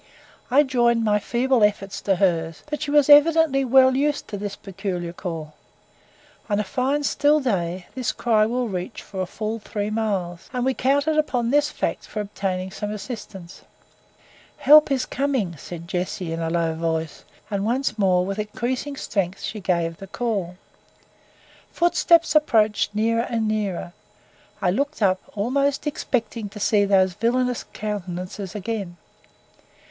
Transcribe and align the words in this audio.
I 0.49 0.63
joined 0.63 1.03
my 1.03 1.19
feeble, 1.19 1.63
efforts 1.63 2.01
to 2.01 2.15
hers; 2.15 2.63
but 2.71 2.81
she 2.81 2.89
was 2.89 3.07
evidently 3.07 3.63
well 3.63 3.95
used 3.95 4.27
to 4.29 4.37
this 4.39 4.55
peculiar 4.55 5.13
call. 5.13 5.53
On 6.49 6.59
a 6.59 6.63
fine 6.63 7.03
still 7.03 7.39
day, 7.39 7.85
this 7.93 8.11
cry 8.11 8.47
will 8.47 8.67
reach 8.67 9.03
for 9.03 9.23
full 9.27 9.59
three 9.59 9.91
miles, 9.91 10.49
and 10.51 10.65
we 10.65 10.73
counted 10.73 11.19
upon 11.19 11.51
this 11.51 11.69
fact 11.69 12.07
for 12.07 12.19
obtaining 12.19 12.71
some 12.71 12.89
assistance. 12.89 13.61
"Help 14.57 14.89
is 14.89 15.05
coming," 15.05 15.55
said 15.55 15.87
Jessie, 15.87 16.33
in 16.33 16.39
a 16.39 16.49
low 16.49 16.73
voice, 16.73 17.23
and 17.51 17.63
once 17.63 17.99
more 17.99 18.25
with 18.25 18.39
increasing 18.39 18.95
strength 18.95 19.43
she 19.43 19.59
gave 19.59 19.97
the 19.97 20.07
call. 20.07 20.55
Footsteps 21.73 22.33
approached 22.33 22.95
nearer 22.95 23.27
and 23.29 23.47
nearer. 23.47 23.93
I 24.63 24.71
looked 24.71 25.03
up, 25.03 25.19
almost 25.35 25.85
expecting 25.85 26.49
to 26.49 26.59
see 26.59 26.85
those 26.85 27.13
villainous 27.13 27.65
countenances 27.71 28.55
again. 28.55 28.97